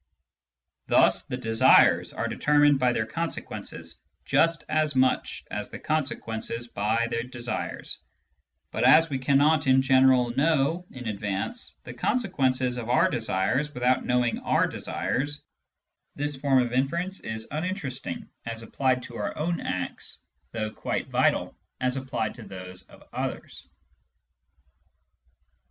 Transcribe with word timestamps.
Thus 0.87 1.25
the 1.25 1.37
desires 1.37 2.11
are 2.11 2.27
determined 2.27 2.79
by 2.79 2.91
their 2.91 3.05
consequences 3.05 4.01
just 4.25 4.63
as 4.67 4.95
much 4.95 5.43
as 5.51 5.69
the 5.69 5.77
consequences 5.77 6.67
by 6.67 7.05
the 7.11 7.23
desires; 7.25 7.99
but 8.71 8.83
as 8.83 9.11
we 9.11 9.19
cannot 9.19 9.67
(in 9.67 9.83
general) 9.83 10.31
know 10.35 10.87
in 10.89 11.07
advance 11.07 11.75
the 11.83 11.93
consequences 11.93 12.77
of 12.77 12.89
our 12.89 13.11
desires 13.11 13.75
without 13.75 14.03
knowing 14.03 14.39
our 14.39 14.65
desires, 14.65 15.43
this 16.15 16.35
form 16.35 16.59
of 16.63 16.73
inference 16.73 17.19
is 17.19 17.47
uninteresting 17.51 18.27
as 18.47 18.63
applied 18.63 19.03
to 19.03 19.17
our 19.17 19.37
own 19.37 19.59
acts, 19.59 20.17
though 20.51 20.71
quite 20.71 21.09
vital 21.11 21.55
as 21.79 21.95
applied 21.95 22.33
to 22.33 22.41
those 22.43 22.81
of 22.89 23.03
others. 23.13 23.67